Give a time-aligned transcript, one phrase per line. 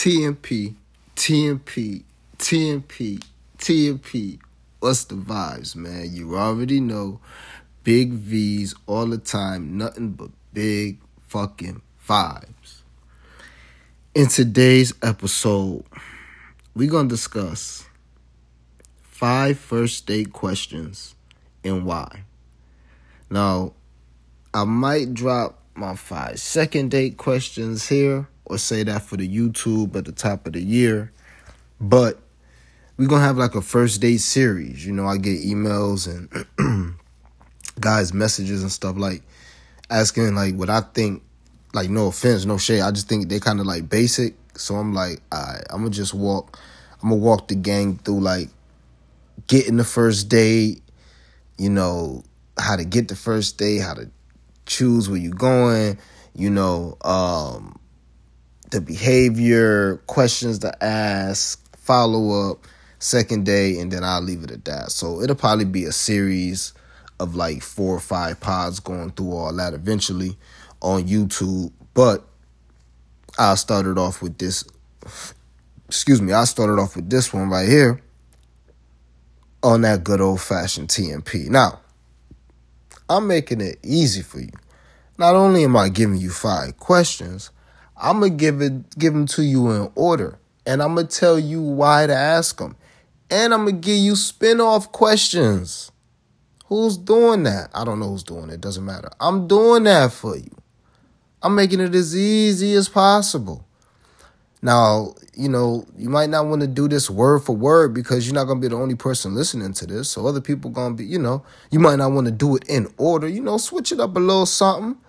[0.00, 0.76] TMP,
[1.14, 2.04] TMP,
[2.38, 3.22] TMP,
[3.58, 4.38] TMP.
[4.78, 6.08] What's the vibes, man?
[6.14, 7.20] You already know.
[7.84, 12.80] Big V's all the time, nothing but big fucking vibes.
[14.14, 15.84] In today's episode,
[16.74, 17.84] we're going to discuss
[19.02, 21.14] five first date questions
[21.62, 22.22] and why.
[23.28, 23.74] Now,
[24.54, 29.94] I might drop my five second date questions here or say that for the YouTube
[29.96, 31.12] at the top of the year.
[31.80, 32.18] But
[32.96, 34.84] we're gonna have like a first date series.
[34.84, 36.94] You know, I get emails and
[37.80, 39.22] guys' messages and stuff like
[39.88, 41.22] asking like what I think
[41.72, 42.82] like no offense, no shade.
[42.82, 44.34] I just think they kind of like basic.
[44.56, 46.58] So I'm like, right, I'm gonna just walk.
[47.02, 48.48] I'm gonna walk the gang through like
[49.46, 50.82] getting the first date.
[51.56, 52.24] You know
[52.58, 54.10] how to get the first date, how to
[54.66, 55.98] choose where you're going.
[56.34, 57.79] You know, um,
[58.70, 62.66] the behavior, questions to ask, follow up,
[62.98, 64.90] second day, and then I'll leave it at that.
[64.90, 66.72] So it'll probably be a series
[67.18, 70.36] of like four or five pods going through all that eventually
[70.80, 71.72] on YouTube.
[71.94, 72.24] But
[73.38, 74.64] I started off with this.
[75.88, 78.00] Excuse me, I started off with this one right here
[79.62, 81.48] on that good old fashioned TMP.
[81.48, 81.80] Now,
[83.08, 84.52] I'm making it easy for you.
[85.18, 87.50] Not only am I giving you five questions,
[88.00, 91.62] I'm gonna give it give them to you in order, and I'm gonna tell you
[91.62, 92.76] why to ask them,
[93.30, 95.92] and I'm gonna give you spin-off questions.
[96.66, 97.70] Who's doing that?
[97.74, 98.60] I don't know who's doing it.
[98.60, 99.10] Doesn't matter.
[99.18, 100.56] I'm doing that for you.
[101.42, 103.66] I'm making it as easy as possible.
[104.62, 108.34] Now, you know, you might not want to do this word for word because you're
[108.34, 110.10] not going to be the only person listening to this.
[110.10, 112.64] So other people going to be, you know, you might not want to do it
[112.68, 113.26] in order.
[113.26, 115.00] You know, switch it up a little something.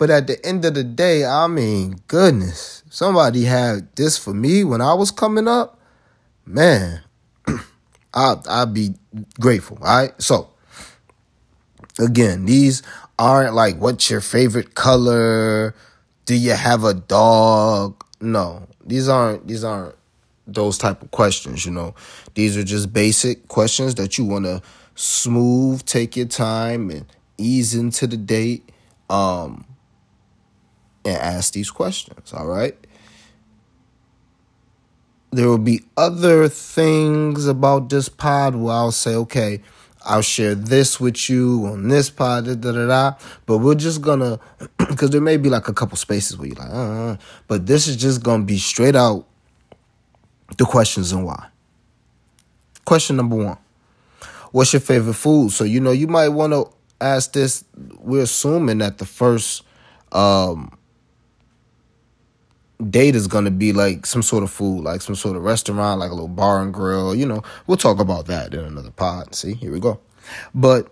[0.00, 4.64] But at the end of the day, I mean, goodness, somebody had this for me
[4.64, 5.78] when I was coming up,
[6.46, 7.02] man,
[8.14, 8.94] I I'd be
[9.38, 9.76] grateful.
[9.82, 10.48] All right, so
[11.98, 12.82] again, these
[13.18, 15.74] aren't like what's your favorite color?
[16.24, 18.02] Do you have a dog?
[18.22, 19.96] No, these aren't these aren't
[20.46, 21.66] those type of questions.
[21.66, 21.94] You know,
[22.32, 24.62] these are just basic questions that you want to
[24.94, 27.04] smooth, take your time, and
[27.36, 28.66] ease into the date.
[29.10, 29.66] Um,
[31.04, 32.76] and ask these questions, all right?
[35.32, 39.62] There will be other things about this pod where I'll say, okay,
[40.02, 42.86] I'll share this with you on this pod, da da da.
[42.86, 43.14] da.
[43.46, 44.40] But we're just gonna,
[44.78, 47.96] because there may be like a couple spaces where you're like, uh, but this is
[47.96, 49.26] just gonna be straight out
[50.56, 51.48] the questions and why.
[52.84, 53.58] Question number one
[54.52, 55.52] What's your favorite food?
[55.52, 56.68] So, you know, you might want to
[57.00, 57.64] ask this.
[57.98, 59.62] We're assuming that the first
[60.12, 60.76] um,
[62.88, 66.10] date is gonna be like some sort of food, like some sort of restaurant, like
[66.10, 67.14] a little bar and grill.
[67.14, 69.34] You know, we'll talk about that in another pod.
[69.34, 70.00] See, here we go.
[70.54, 70.90] But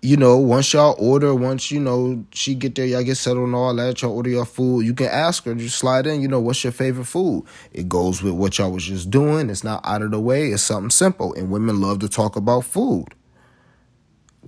[0.00, 3.54] you know, once y'all order, once you know she get there, y'all get settled and
[3.54, 4.86] all that, y'all order your food.
[4.86, 6.22] You can ask her, just slide in.
[6.22, 7.44] You know, what's your favorite food?
[7.72, 9.50] It goes with what y'all was just doing.
[9.50, 10.48] It's not out of the way.
[10.48, 13.06] It's something simple, and women love to talk about food.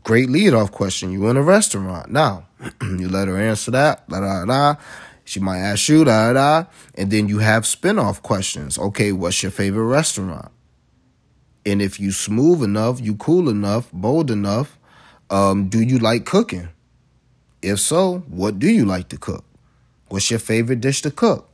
[0.05, 1.11] Great lead off question.
[1.11, 2.47] You in a restaurant now?
[2.83, 4.09] you let her answer that.
[4.09, 4.81] Da da da.
[5.31, 6.65] She might ask you, da da,
[6.97, 8.77] and then you have spin-off questions.
[8.77, 10.51] Okay, what's your favorite restaurant?
[11.65, 14.77] And if you smooth enough, you cool enough, bold enough,
[15.31, 16.71] um, do you like cooking?
[17.63, 19.45] If so, what do you like to cook?
[20.09, 21.49] What's your favorite dish to cook?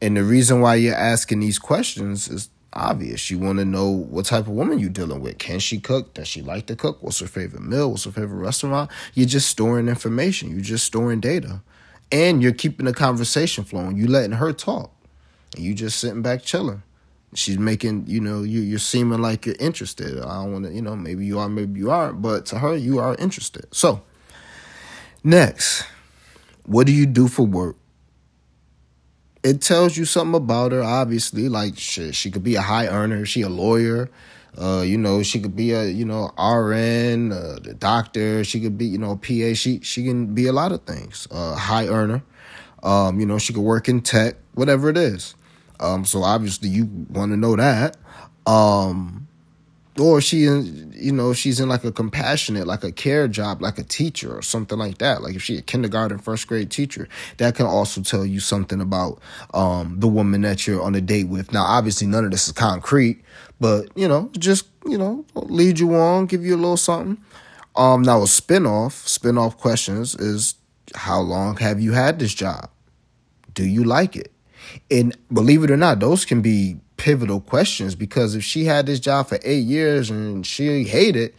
[0.00, 3.28] And the reason why you're asking these questions is obvious.
[3.28, 5.38] You want to know what type of woman you're dealing with.
[5.38, 6.14] Can she cook?
[6.14, 7.02] Does she like to cook?
[7.02, 7.90] What's her favorite meal?
[7.90, 8.88] What's her favorite restaurant?
[9.14, 10.52] You're just storing information.
[10.52, 11.60] You're just storing data
[12.12, 13.96] and you're keeping the conversation flowing.
[13.96, 14.92] You letting her talk,
[15.54, 16.82] and you just sitting back chilling.
[17.34, 20.18] She's making, you know, you you're seeming like you're interested.
[20.18, 22.74] I don't want to, you know, maybe you are, maybe you aren't, but to her,
[22.74, 23.66] you are interested.
[23.74, 24.02] So,
[25.22, 25.84] next,
[26.64, 27.76] what do you do for work?
[29.42, 31.48] It tells you something about her, obviously.
[31.48, 33.24] Like she, she could be a high earner.
[33.26, 34.08] She a lawyer.
[34.58, 38.44] Uh, you know, she could be a you know RN, uh, the doctor.
[38.44, 39.54] She could be you know PA.
[39.54, 41.28] She she can be a lot of things.
[41.30, 42.22] Uh, high earner.
[42.82, 45.34] Um, you know, she could work in tech, whatever it is.
[45.80, 47.96] Um, so obviously you want to know that.
[48.46, 49.25] Um,
[49.98, 53.82] or she you know she's in like a compassionate like a care job like a
[53.82, 55.22] teacher or something like that.
[55.22, 57.08] Like if she a kindergarten first grade teacher
[57.38, 59.20] that can also tell you something about
[59.54, 61.52] um, the woman that you're on a date with.
[61.52, 63.22] Now obviously none of this is concrete
[63.60, 67.22] but you know just you know lead you on give you a little something.
[67.74, 70.54] Um now a spin-off spin-off questions is
[70.94, 72.70] how long have you had this job?
[73.54, 74.32] Do you like it?
[74.90, 79.00] And believe it or not, those can be pivotal questions because if she had this
[79.00, 81.34] job for eight years and she hated it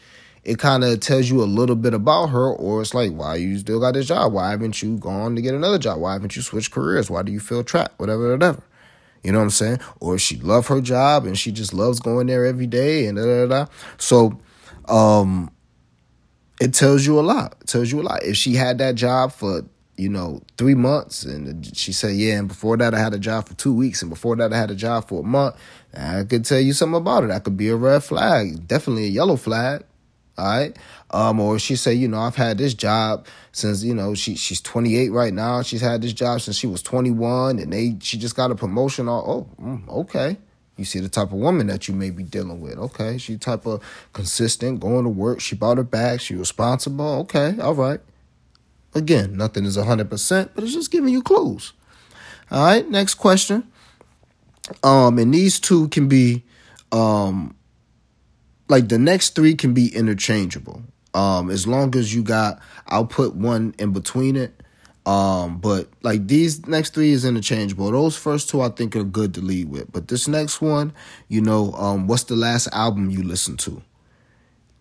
[0.47, 3.57] it kind of tells you a little bit about her, or it's like, why you
[3.57, 4.31] still got this job?
[4.31, 5.99] Why haven't you gone to get another job?
[5.99, 7.09] Why haven't you switched careers?
[7.09, 7.99] Why do you feel trapped?
[7.99, 8.63] Whatever, whatever.
[9.23, 9.79] You know what I'm saying?
[9.99, 13.25] Or she love her job and she just loves going there every day and da
[13.25, 13.65] da da.
[13.97, 14.39] So,
[14.87, 15.51] um,
[16.61, 17.57] it tells you a lot.
[17.59, 18.23] It tells you a lot.
[18.23, 19.65] If she had that job for
[19.97, 23.47] you know three months and she said yeah, and before that I had a job
[23.47, 25.55] for two weeks, and before that I had a job for a month,
[25.95, 27.27] I could tell you something about it.
[27.27, 29.83] That could be a red flag, definitely a yellow flag.
[30.37, 30.77] All right.
[31.09, 34.61] Um, or she say, you know, I've had this job since, you know, she she's
[34.61, 35.63] 28 right now.
[35.63, 39.07] She's had this job since she was 21 and they she just got a promotion.
[39.07, 40.37] All, oh, mm, okay.
[40.77, 42.77] You see the type of woman that you may be dealing with.
[42.77, 43.17] Okay.
[43.17, 43.81] She type of
[44.13, 45.39] consistent, going to work.
[45.39, 46.21] She bought her bag.
[46.21, 47.21] She responsible.
[47.21, 47.59] Okay.
[47.59, 47.99] All right.
[48.97, 51.73] Again, nothing is 100%, but it's just giving you clues.
[52.49, 52.89] All right.
[52.89, 53.67] Next question.
[54.83, 56.43] Um, and these two can be,
[56.91, 57.55] um,
[58.69, 60.81] like the next three can be interchangeable.
[61.13, 64.53] Um, as long as you got, I'll put one in between it.
[65.05, 67.91] Um, but like these next three is interchangeable.
[67.91, 69.91] Those first two I think are good to lead with.
[69.91, 70.91] But this next one,
[71.29, 73.81] you know, um, what's the last album you listened to?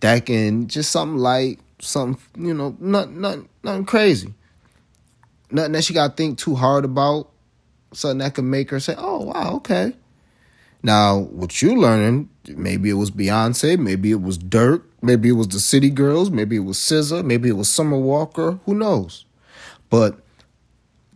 [0.00, 4.34] That can just something like something, you know, not not nothing crazy.
[5.50, 7.30] Nothing that she gotta think too hard about.
[7.92, 9.94] Something that could make her say, Oh wow, okay.
[10.82, 15.48] Now, what you learning, maybe it was Beyonce, maybe it was Durk, maybe it was
[15.48, 19.24] the City Girls, maybe it was SZA, maybe it was Summer Walker, who knows?
[19.90, 20.20] But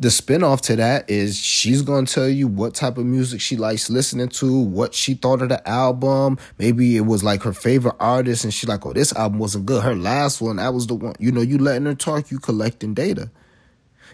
[0.00, 3.58] the spinoff to that is she's going to tell you what type of music she
[3.58, 6.38] likes listening to, what she thought of the album.
[6.56, 9.82] Maybe it was like her favorite artist and she's like, oh, this album wasn't good.
[9.82, 11.12] Her last one, that was the one.
[11.18, 13.30] You know, you letting her talk, you collecting data.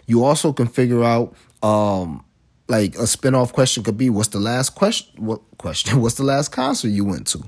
[0.07, 2.25] You also can figure out um,
[2.67, 6.49] like a spin-off question could be what's the last question what question what's the last
[6.49, 7.41] concert you went to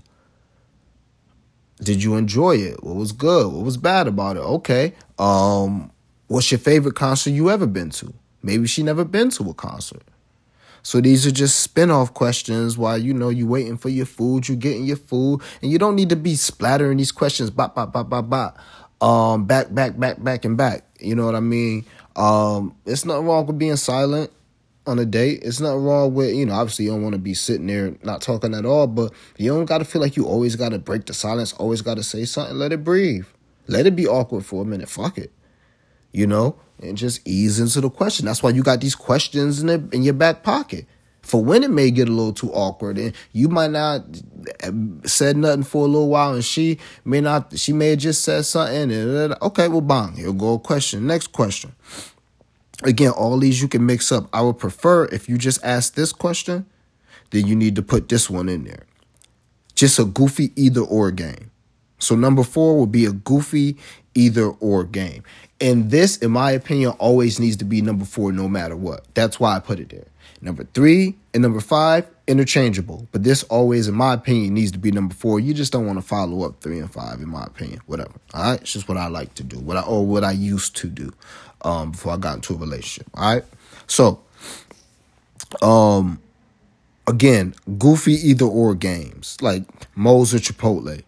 [1.82, 5.92] did you enjoy it what was good what was bad about it okay um
[6.28, 10.04] what's your favorite concert you ever been to maybe she never been to a concert
[10.82, 14.56] so these are just spin-off questions while you know you waiting for your food you
[14.56, 18.10] getting your food and you don't need to be splattering these questions bop bop bop
[18.10, 18.58] bop bop
[19.02, 23.26] um back back back back and back you know what i mean um it's nothing
[23.26, 24.32] wrong with being silent
[24.90, 25.42] on a date.
[25.44, 28.22] It's not wrong with, you know, obviously you don't want to be sitting there not
[28.22, 31.06] talking at all, but you don't got to feel like you always got to break
[31.06, 32.58] the silence, always got to say something.
[32.58, 33.28] Let it breathe.
[33.68, 34.90] Let it be awkward for a minute.
[34.90, 35.32] Fuck it.
[36.12, 38.26] You know, and just ease into the question.
[38.26, 40.86] That's why you got these questions in, the, in your back pocket
[41.22, 44.04] for when it may get a little too awkward and you might not
[44.62, 44.72] eh,
[45.04, 48.44] said nothing for a little while and she may not she may have just said
[48.46, 51.76] something and eh, eh, okay well bang here go question next question
[52.84, 54.30] Again, all these you can mix up.
[54.32, 56.66] I would prefer if you just ask this question,
[57.32, 58.86] then you need to put this one in there.
[59.76, 61.52] Just a goofy either or game.
[62.00, 63.78] So number four will be a goofy
[64.16, 65.24] either or game.
[65.62, 69.06] And this, in my opinion, always needs to be number four no matter what.
[69.14, 70.08] That's why I put it there.
[70.42, 73.08] Number three and number five, interchangeable.
[73.12, 75.40] But this always, in my opinion, needs to be number four.
[75.40, 77.82] You just don't want to follow up three and five, in my opinion.
[77.88, 78.14] Whatever.
[78.34, 78.62] All right.
[78.62, 79.60] It's just what I like to do.
[79.60, 81.12] What I or what I used to do
[81.64, 83.08] um, before I got into a relationship.
[83.16, 83.44] All right.
[83.88, 84.22] So,
[85.62, 86.22] um,
[87.06, 89.64] again, goofy either or games like
[89.96, 91.04] Moe's or Chipotle,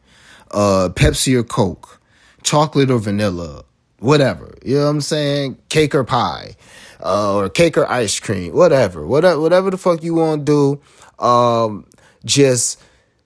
[0.54, 2.00] uh, Pepsi or Coke,
[2.44, 3.64] chocolate or vanilla,
[4.00, 4.54] whatever.
[4.64, 5.58] You know what I'm saying?
[5.70, 6.56] Cake or pie,
[7.04, 9.06] uh, or cake or ice cream, whatever.
[9.06, 10.80] Whatever, whatever the fuck you want to
[11.20, 11.26] do.
[11.26, 11.86] Um,
[12.26, 12.82] just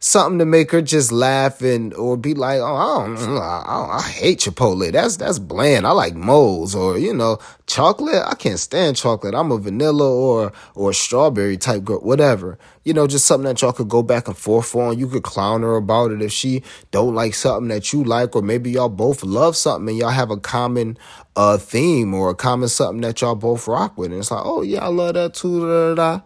[0.06, 4.02] something to make her just laugh and or be like, oh, I don't, I, I
[4.02, 4.92] hate Chipotle.
[4.92, 5.88] That's that's bland.
[5.88, 8.22] I like Moe's or you know chocolate.
[8.24, 9.34] I can't stand chocolate.
[9.34, 12.00] I'm a vanilla or or strawberry type girl.
[12.02, 12.60] Whatever.
[12.84, 15.00] You know, just something that y'all could go back and forth on.
[15.00, 18.44] You could clown her about it if she don't like something that you like, or
[18.44, 21.00] maybe y'all both love something and y'all have a common
[21.36, 24.12] uh theme or a common something that y'all both rock with.
[24.12, 25.62] And it's like, oh yeah, I love that too.
[25.62, 26.26] Da, da, da.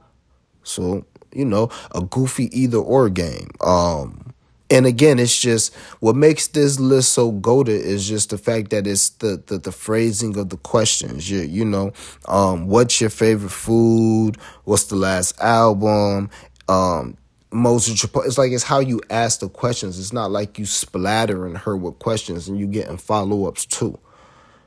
[0.64, 3.50] So you know, a goofy either or game.
[3.62, 4.34] Um,
[4.72, 8.86] and again, it's just what makes this list so goaded is just the fact that
[8.86, 11.30] it's the the, the phrasing of the questions.
[11.30, 11.92] You you know,
[12.28, 14.38] um, what's your favorite food?
[14.66, 16.30] What's the last album?
[16.68, 17.18] Um,
[17.52, 19.98] most it's like it's how you ask the questions.
[19.98, 23.98] It's not like you splattering her with questions and you getting follow ups too.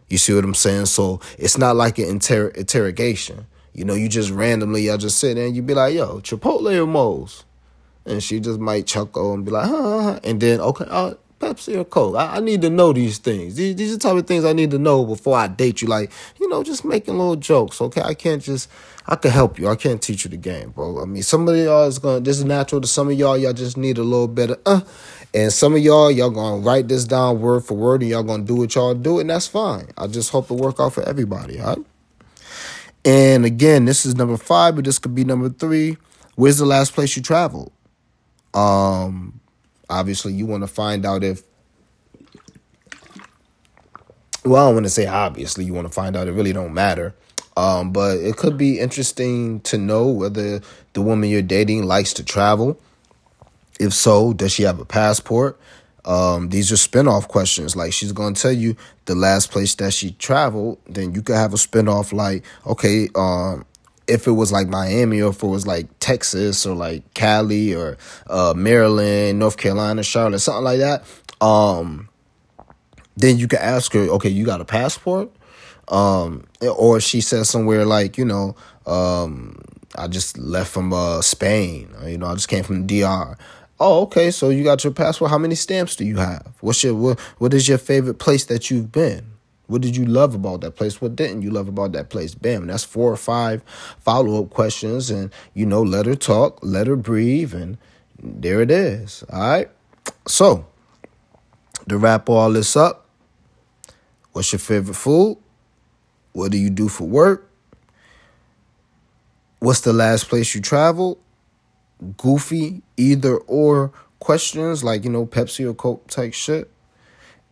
[0.08, 0.86] You see what I'm saying?
[0.86, 3.46] So it's not like an inter- interrogation.
[3.74, 6.76] You know, you just randomly, y'all just sit there and you be like, yo, Chipotle
[6.76, 7.44] or Moe's?
[8.04, 11.84] And she just might chuckle and be like, huh, and then, okay, uh, Pepsi or
[11.84, 12.16] Coke?
[12.16, 13.56] I, I need to know these things.
[13.56, 15.88] These, these are the type of things I need to know before I date you.
[15.88, 18.02] Like, you know, just making little jokes, okay?
[18.02, 18.68] I can't just,
[19.06, 19.68] I can help you.
[19.68, 21.00] I can't teach you the game, bro.
[21.00, 23.38] I mean, some of y'all is going to, this is natural to some of y'all.
[23.38, 24.80] Y'all just need a little bit of, uh,
[25.34, 28.22] and some of y'all, y'all going to write this down word for word and y'all
[28.22, 29.88] going to do what y'all do, and that's fine.
[29.96, 31.86] I just hope it work out for everybody, all right?
[33.04, 35.96] And again, this is number five, but this could be number three.
[36.36, 37.72] Where's the last place you traveled?
[38.54, 39.40] Um,
[39.90, 41.42] obviously, you want to find out if.
[44.44, 45.64] Well, I want to say obviously.
[45.64, 46.28] You want to find out.
[46.28, 47.14] It really don't matter.
[47.56, 50.60] Um, but it could be interesting to know whether
[50.94, 52.80] the woman you're dating likes to travel.
[53.78, 55.60] If so, does she have a passport?
[56.04, 57.76] Um, these are spinoff questions.
[57.76, 61.54] Like she's gonna tell you the last place that she traveled, then you could have
[61.54, 63.64] a spinoff like, okay, um,
[64.08, 67.96] if it was like Miami or if it was like Texas or like Cali or
[68.28, 71.04] uh, Maryland, North Carolina, Charlotte, something like that.
[71.40, 72.08] Um,
[73.16, 75.30] then you could ask her, okay, you got a passport?
[75.88, 78.56] Um, or she says somewhere like, you know,
[78.86, 79.60] um,
[79.96, 83.36] I just left from uh, Spain, you know, I just came from the DR.
[83.80, 84.30] Oh, okay.
[84.30, 85.30] So you got your passport.
[85.30, 86.52] How many stamps do you have?
[86.60, 89.32] What's your what, what is your favorite place that you've been?
[89.66, 91.00] What did you love about that place?
[91.00, 92.34] What didn't you love about that place?
[92.34, 92.66] Bam.
[92.66, 93.62] That's four or five
[94.00, 95.10] follow up questions.
[95.10, 97.54] And, you know, let her talk, let her breathe.
[97.54, 97.78] And
[98.22, 99.24] there it is.
[99.32, 99.70] All right.
[100.26, 100.66] So,
[101.88, 103.06] to wrap all this up,
[104.32, 105.38] what's your favorite food?
[106.32, 107.48] What do you do for work?
[109.58, 111.18] What's the last place you traveled?
[112.16, 116.70] Goofy either or questions like you know Pepsi or Coke type shit.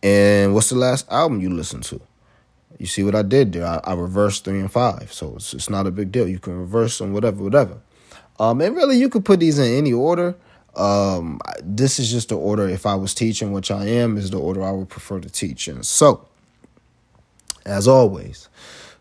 [0.03, 2.01] And what's the last album you listened to?
[2.79, 3.65] You see what I did there?
[3.65, 6.27] I, I reversed three and five, so it's it's not a big deal.
[6.27, 7.77] You can reverse them, whatever, whatever.
[8.39, 10.35] Um, and really, you could put these in any order.
[10.75, 12.67] Um, this is just the order.
[12.67, 15.67] If I was teaching, which I am, is the order I would prefer to teach
[15.67, 15.83] in.
[15.83, 16.27] So,
[17.65, 18.49] as always,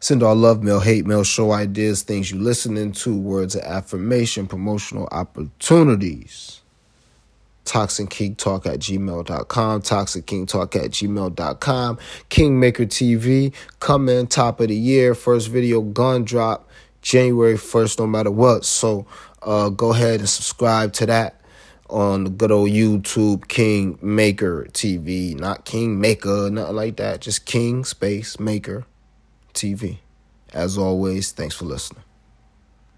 [0.03, 4.47] Send all love mail, hate mail, show ideas, things you listening to, words of affirmation,
[4.47, 6.63] promotional opportunities.
[7.67, 11.99] Toxic King Talk at gmail.com, Toxic King Talk at gmail.com,
[12.31, 16.67] Kingmaker TV, coming top of the year, first video gun drop
[17.03, 18.65] January 1st, no matter what.
[18.65, 19.07] So
[19.43, 21.43] uh, go ahead and subscribe to that
[21.91, 27.45] on the good old YouTube King Maker TV, not King Maker, nothing like that, just
[27.45, 28.87] King Space Maker
[29.53, 29.99] TV.
[30.53, 32.03] As always, thanks for listening.